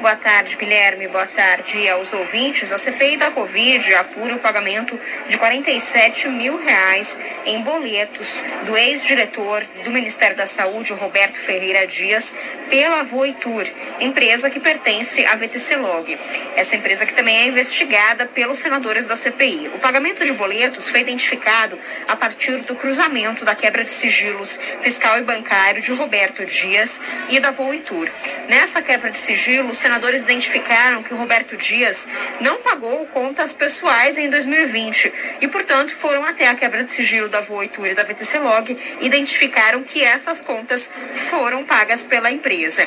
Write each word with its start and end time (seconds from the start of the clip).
Boa 0.00 0.14
tarde, 0.14 0.56
Guilherme. 0.56 1.08
Boa 1.08 1.26
tarde 1.26 1.88
aos 1.88 2.12
ouvintes. 2.12 2.70
A 2.70 2.78
CPI 2.78 3.16
da 3.16 3.32
Covid 3.32 3.94
apura 3.94 4.36
o 4.36 4.38
pagamento 4.38 4.98
de 5.26 5.36
47 5.36 6.28
mil 6.28 6.56
reais 6.56 7.18
em 7.44 7.60
boletos 7.62 8.44
do 8.64 8.76
ex-diretor 8.76 9.66
do 9.82 9.90
Ministério 9.90 10.36
da 10.36 10.46
Saúde, 10.46 10.92
Roberto 10.92 11.36
Ferreira 11.40 11.84
Dias, 11.84 12.36
pela 12.70 13.02
Voitur, 13.02 13.66
empresa 13.98 14.48
que 14.48 14.60
pertence 14.60 15.24
à 15.24 15.34
VTC 15.34 15.76
Log. 15.76 16.16
Essa 16.54 16.76
empresa 16.76 17.04
que 17.04 17.14
também 17.14 17.36
é 17.36 17.46
investigada 17.46 18.26
pelos 18.26 18.58
senadores 18.58 19.04
da 19.04 19.16
CPI. 19.16 19.72
O 19.74 19.80
pagamento 19.80 20.24
de 20.24 20.32
boletos 20.32 20.88
foi 20.88 21.00
identificado 21.00 21.76
a 22.06 22.14
partir 22.14 22.58
do 22.58 22.76
cruzamento 22.76 23.44
da 23.44 23.54
quebra 23.56 23.82
de 23.82 23.90
sigilos 23.90 24.60
fiscal 24.80 25.18
e 25.18 25.22
bancário 25.22 25.82
de 25.82 25.92
Roberto 25.92 26.46
Dias 26.46 26.90
e 27.28 27.40
da 27.40 27.50
Voitur. 27.50 28.08
Nessa 28.48 28.80
quebra 28.80 29.10
de 29.10 29.18
sigilo, 29.18 29.70
os 29.70 29.78
senadores 29.88 30.20
identificaram 30.20 31.02
que 31.02 31.14
Roberto 31.14 31.56
Dias 31.56 32.06
não 32.42 32.60
pagou 32.60 33.06
contas 33.06 33.54
pessoais 33.54 34.18
em 34.18 34.28
2020 34.28 35.10
e, 35.40 35.48
portanto, 35.48 35.94
foram 35.94 36.26
até 36.26 36.46
a 36.46 36.54
quebra 36.54 36.84
de 36.84 36.90
sigilo 36.90 37.26
da 37.26 37.40
Voitur 37.40 37.86
e 37.86 37.94
da 37.94 38.02
VTC 38.02 38.38
Log 38.38 38.78
e 39.00 39.06
identificaram 39.06 39.82
que 39.82 40.04
essas 40.04 40.42
contas 40.42 40.90
foram 41.30 41.64
pagas 41.64 42.04
pela 42.04 42.30
empresa. 42.30 42.86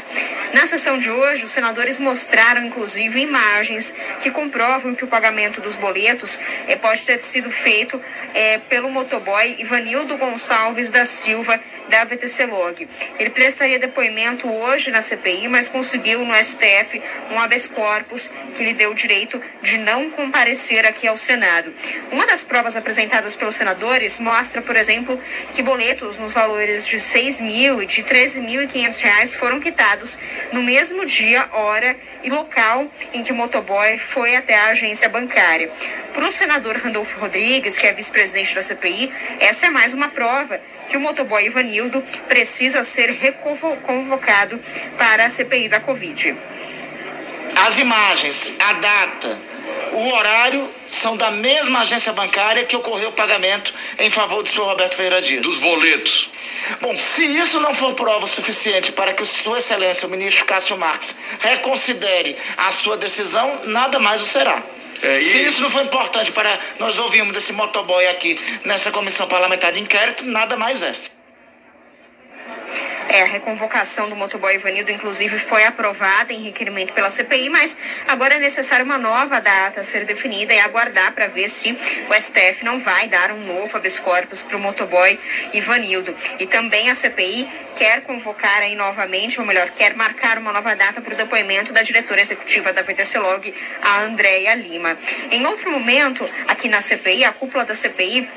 Na 0.54 0.68
sessão 0.68 1.00
de 1.00 1.10
hoje, 1.10 1.44
os 1.44 1.50
senadores 1.50 1.98
mostraram, 1.98 2.64
inclusive, 2.64 3.20
imagens 3.20 3.96
que 4.22 4.30
comprovam 4.30 4.94
que 4.94 5.04
o 5.04 5.08
pagamento 5.08 5.60
dos 5.60 5.76
boletos 5.76 6.40
eh, 6.68 6.76
pode 6.76 7.02
ter 7.02 7.18
sido 7.18 7.50
feito 7.50 8.00
eh, 8.36 8.60
pelo 8.70 8.92
motoboy 8.92 9.56
Ivanildo 9.58 10.18
Gonçalves 10.18 10.92
da 10.92 11.04
Silva, 11.04 11.60
da 11.90 12.04
VTC 12.04 12.46
Log. 12.46 12.88
Ele 13.18 13.30
prestaria 13.32 13.80
depoimento 13.80 14.48
hoje 14.48 14.92
na 14.92 15.02
CPI, 15.02 15.48
mas 15.48 15.68
conseguiu 15.68 16.24
no 16.24 16.36
STF 16.36 16.91
um 17.30 17.40
habeas 17.40 17.68
corpus 17.68 18.32
que 18.56 18.64
lhe 18.64 18.74
deu 18.74 18.92
o 18.92 18.96
direito 18.96 19.42
de 19.62 19.78
não 19.78 20.10
comparecer 20.10 20.86
aqui 20.86 21.08
ao 21.08 21.16
Senado. 21.16 21.74
Uma 22.12 22.26
das 22.26 22.44
provas 22.44 22.76
apresentadas 22.76 23.36
pelos 23.36 23.56
senadores 23.56 24.20
mostra, 24.20 24.62
por 24.62 24.76
exemplo, 24.76 25.20
que 25.54 25.62
boletos 25.62 26.18
nos 26.18 26.34
valores 26.34 26.88
de 26.88 27.00
6 27.00 27.42
mil 27.42 27.82
e 27.82 27.86
de 27.86 28.04
13.500 28.04 29.02
reais 29.02 29.36
foram 29.36 29.60
quitados 29.60 30.18
no 30.52 30.64
mesmo 30.64 31.06
dia, 31.06 31.48
hora 31.52 31.96
e 32.24 32.30
local 32.30 32.90
em 33.14 33.24
que 33.24 33.32
o 33.32 33.36
motoboy 33.36 33.98
foi 33.98 34.36
até 34.36 34.56
a 34.56 34.68
agência 34.68 35.08
bancária. 35.10 35.72
Para 36.14 36.26
o 36.26 36.32
senador 36.32 36.78
Randolfo 36.78 37.20
Rodrigues, 37.20 37.78
que 37.78 37.88
é 37.88 37.94
vice-presidente 37.94 38.56
da 38.56 38.62
CPI, 38.62 39.12
essa 39.40 39.68
é 39.68 39.70
mais 39.70 39.94
uma 39.94 40.10
prova 40.10 40.60
que 40.88 40.98
o 40.98 41.00
motoboy 41.00 41.46
Ivanildo 41.46 42.02
precisa 42.28 42.84
ser 42.84 43.12
reconvocado 43.12 44.60
para 44.98 45.26
a 45.26 45.30
CPI 45.30 45.70
da 45.70 45.80
Covid. 45.80 46.36
As 47.68 47.78
imagens, 47.78 48.52
a 48.60 48.74
data, 48.74 49.40
o 49.92 50.14
horário 50.14 50.68
são 50.88 51.16
da 51.16 51.30
mesma 51.30 51.82
agência 51.82 52.12
bancária 52.12 52.66
que 52.66 52.76
ocorreu 52.76 53.10
o 53.10 53.14
pagamento 53.14 53.72
em 54.00 54.10
favor 54.10 54.42
do 54.42 54.50
senhor 54.50 54.68
Roberto 54.68 54.96
Ferreira 54.96 55.22
Dias. 55.22 55.44
Dos 55.44 55.60
boletos. 55.60 56.30
Bom, 56.80 57.00
se 57.00 57.24
isso 57.24 57.60
não 57.60 57.74
for 57.74 57.94
prova 57.94 58.26
suficiente 58.26 58.92
para 58.92 59.14
que 59.14 59.24
Sua 59.26 59.60
Excelência, 59.60 60.08
o 60.08 60.12
ministro 60.12 60.46
Cássio 60.46 60.76
Marques, 60.76 61.16
reconsidere 61.40 62.36
a 62.58 62.72
sua 62.72 62.98
decisão, 62.98 63.62
nada 63.66 64.00
mais 64.00 64.22
o 64.22 64.26
será. 64.26 64.64
É, 65.04 65.20
e... 65.20 65.24
Se 65.24 65.44
isso 65.44 65.62
não 65.62 65.70
foi 65.70 65.84
importante 65.84 66.32
para 66.32 66.60
nós 66.80 66.98
ouvirmos 66.98 67.34
desse 67.34 67.54
motoboy 67.54 68.08
aqui 68.08 68.40
nessa 68.66 68.92
comissão 68.92 69.28
parlamentar 69.28 69.72
de 69.72 69.80
inquérito, 69.80 70.26
nada 70.26 70.58
mais 70.58 70.82
é. 70.82 70.94
É, 73.14 73.24
a 73.24 73.26
reconvocação 73.26 74.08
do 74.08 74.16
motoboy 74.16 74.56
Ivanildo, 74.56 74.90
inclusive, 74.90 75.38
foi 75.38 75.66
aprovada 75.66 76.32
em 76.32 76.44
requerimento 76.44 76.94
pela 76.94 77.10
CPI, 77.10 77.50
mas 77.50 77.78
agora 78.08 78.36
é 78.36 78.40
necessário 78.40 78.86
uma 78.86 78.98
nova 78.98 79.42
data 79.42 79.84
ser 79.84 80.06
definida 80.06 80.54
e 80.54 80.60
aguardar 80.60 81.12
para 81.12 81.28
ver 81.28 81.50
se 81.50 81.74
o 81.74 82.14
STF 82.14 82.64
não 82.64 82.80
vai 82.80 83.10
dar 83.10 83.34
um 83.34 83.42
novo 83.46 83.76
habeas 83.76 84.00
corpus 84.00 84.44
para 84.44 84.56
o 84.56 84.60
motoboy 84.62 85.20
Ivanildo. 85.52 86.16
E 86.40 86.48
também 86.48 86.90
a 86.90 86.96
CPI 86.96 87.50
quer 87.76 88.00
convocar 88.04 88.62
aí 88.62 88.76
novamente, 88.76 89.42
ou 89.42 89.46
melhor, 89.46 89.72
quer 89.72 89.94
marcar 89.94 90.38
uma 90.38 90.54
nova 90.54 90.74
data 90.74 91.02
para 91.02 91.14
o 91.14 91.18
depoimento 91.18 91.74
da 91.74 91.82
diretora 91.82 92.22
executiva 92.22 92.72
da 92.72 92.82
VTC 92.82 93.20
Log, 93.20 93.54
a 93.82 94.04
Andréia 94.04 94.56
Lima. 94.56 94.98
Em 95.30 95.46
outro 95.46 95.70
momento, 95.70 96.26
aqui 96.48 96.70
na 96.70 96.80
CPI, 96.80 97.26
a 97.26 97.34
cúpula 97.34 97.66
da 97.66 97.76
CPI 97.76 98.30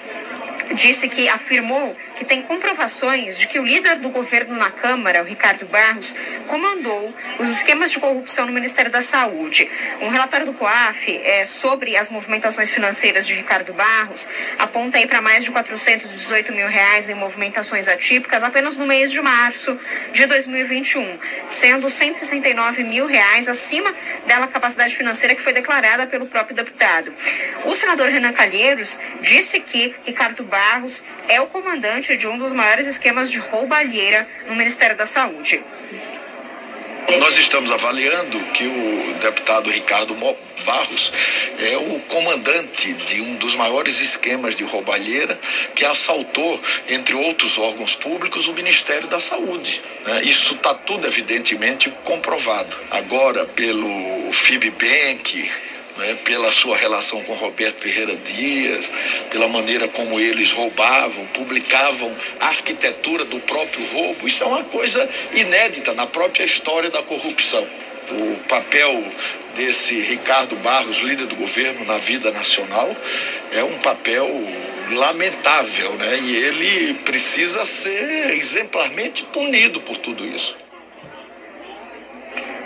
disse 0.72 1.08
que 1.08 1.28
afirmou 1.28 1.96
que 2.16 2.24
tem 2.24 2.42
comprovações 2.42 3.38
de 3.38 3.48
que 3.48 3.58
o 3.58 3.64
líder 3.64 3.98
do 3.98 4.08
governo 4.08 4.56
na 4.56 4.70
Câmara, 4.70 5.22
o 5.22 5.24
Ricardo 5.24 5.66
Barros, 5.66 6.16
comandou 6.46 7.14
os 7.38 7.48
esquemas 7.48 7.90
de 7.90 7.98
corrupção 7.98 8.46
no 8.46 8.52
Ministério 8.52 8.90
da 8.90 9.02
Saúde. 9.02 9.70
Um 10.00 10.08
relatório 10.08 10.46
do 10.46 10.54
COAF 10.54 11.20
é, 11.22 11.44
sobre 11.44 11.96
as 11.96 12.08
movimentações 12.08 12.72
financeiras 12.72 13.26
de 13.26 13.34
Ricardo 13.34 13.72
Barros 13.72 14.28
aponta 14.58 14.98
aí 14.98 15.06
para 15.06 15.20
mais 15.20 15.44
de 15.44 15.50
418 15.50 16.52
mil 16.52 16.68
reais 16.68 17.08
em 17.08 17.14
movimentações 17.14 17.88
atípicas 17.88 18.42
apenas 18.42 18.76
no 18.76 18.86
mês 18.86 19.10
de 19.10 19.20
março 19.20 19.78
de 20.12 20.26
2021, 20.26 21.18
sendo 21.48 21.88
169 21.88 22.84
mil 22.84 23.06
reais 23.06 23.48
acima 23.48 23.94
da 24.26 24.46
capacidade 24.46 24.94
financeira 24.94 25.34
que 25.34 25.42
foi 25.42 25.52
declarada 25.52 26.06
pelo 26.06 26.26
próprio 26.26 26.56
deputado. 26.56 27.12
O 27.64 27.74
senador 27.74 28.08
Renan 28.08 28.32
Calheiros 28.32 29.00
disse 29.20 29.60
que 29.60 29.94
Ricardo 30.04 30.44
Barros 30.44 31.04
é 31.28 31.40
o 31.40 31.46
comandante 31.46 32.16
de 32.16 32.26
um 32.26 32.36
dos 32.36 32.52
maiores 32.52 32.86
esquemas 32.86 33.30
de 33.30 33.38
roubalheira 33.38 34.28
no 34.46 34.54
Ministério 34.54 34.96
da 34.96 35.06
Saúde. 35.06 35.62
Nós 37.18 37.36
estamos 37.36 37.70
avaliando 37.70 38.38
que 38.46 38.66
o 38.66 39.14
deputado 39.20 39.70
Ricardo 39.70 40.16
Barros 40.64 41.12
é 41.58 41.76
o 41.76 42.00
comandante 42.00 42.92
de 42.94 43.20
um 43.20 43.36
dos 43.36 43.54
maiores 43.54 44.00
esquemas 44.00 44.56
de 44.56 44.64
roubalheira 44.64 45.38
que 45.74 45.84
assaltou, 45.84 46.60
entre 46.88 47.14
outros 47.14 47.58
órgãos 47.58 47.94
públicos, 47.94 48.48
o 48.48 48.54
Ministério 48.54 49.06
da 49.06 49.20
Saúde. 49.20 49.82
Né? 50.06 50.22
Isso 50.24 50.54
está 50.54 50.74
tudo 50.74 51.06
evidentemente 51.06 51.90
comprovado. 52.04 52.76
Agora, 52.90 53.44
pelo 53.46 54.32
FIBBank, 54.32 55.50
né, 55.96 56.16
pela 56.24 56.50
sua 56.50 56.76
relação 56.76 57.22
com 57.22 57.34
Roberto 57.34 57.80
Ferreira 57.80 58.16
Dias, 58.16 58.90
pela 59.30 59.48
maneira 59.48 59.88
como 59.88 60.18
eles 60.18 60.52
roubavam, 60.52 61.26
publicavam 61.26 62.14
a 62.40 62.48
arquitetura 62.48 63.24
do 63.24 63.40
próprio 63.40 63.86
roubo. 63.86 64.26
Isso 64.26 64.42
é 64.42 64.46
uma 64.46 64.64
coisa 64.64 65.08
inédita 65.34 65.92
na 65.94 66.06
própria 66.06 66.44
história 66.44 66.90
da 66.90 67.02
corrupção. 67.02 67.66
O 68.10 68.36
papel 68.48 69.02
desse 69.56 69.98
Ricardo 70.00 70.56
Barros, 70.56 70.98
líder 70.98 71.26
do 71.26 71.36
governo 71.36 71.84
na 71.84 71.98
vida 71.98 72.30
nacional, 72.30 72.94
é 73.52 73.64
um 73.64 73.78
papel 73.78 74.28
lamentável, 74.90 75.94
né? 75.94 76.18
E 76.22 76.36
ele 76.36 76.94
precisa 77.04 77.64
ser 77.64 78.30
exemplarmente 78.32 79.22
punido 79.24 79.80
por 79.80 79.96
tudo 79.96 80.24
isso. 80.26 80.63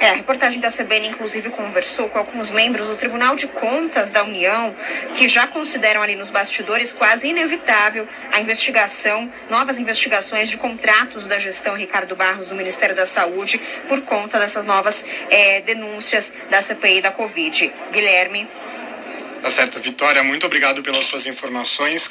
É, 0.01 0.11
a 0.11 0.15
reportagem 0.15 0.61
da 0.61 0.71
CBN, 0.71 1.09
inclusive, 1.09 1.51
conversou 1.51 2.09
com 2.09 2.19
alguns 2.19 2.53
membros 2.53 2.87
do 2.87 2.97
Tribunal 2.97 3.35
de 3.35 3.49
Contas 3.49 4.11
da 4.11 4.23
União, 4.23 4.75
que 5.17 5.27
já 5.27 5.47
consideram 5.49 6.03
ali 6.03 6.15
nos 6.15 6.31
bastidores 6.31 6.93
quase 6.93 7.27
inevitável 7.27 8.07
a 8.33 8.41
investigação, 8.41 9.33
novas 9.51 9.79
investigações 9.79 10.49
de 10.49 10.57
contratos 10.57 11.27
da 11.27 11.37
gestão 11.39 11.75
Ricardo 11.75 12.15
Barros 12.15 12.49
do 12.49 12.55
Ministério 12.55 12.95
da 12.95 13.07
Saúde 13.07 13.61
por 13.89 14.03
conta 14.03 14.39
dessas 14.39 14.65
novas 14.65 15.05
é, 15.31 15.61
denúncias 15.63 16.33
da 16.49 16.63
CPI 16.63 17.03
da 17.03 17.11
Covid. 17.11 17.73
Guilherme. 17.91 18.49
Tá 19.43 19.51
certo, 19.51 19.79
Vitória, 19.79 20.23
muito 20.23 20.47
obrigado 20.47 20.83
pelas 20.83 21.05
suas 21.07 21.27
informações. 21.27 22.03